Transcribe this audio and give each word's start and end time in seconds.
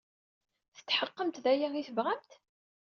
Tetḥeqqemt 0.75 1.41
d 1.43 1.45
aya 1.53 1.67
ay 1.73 1.85
tebɣamt? 1.87 2.31